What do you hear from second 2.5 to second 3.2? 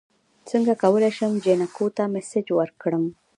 ورکړم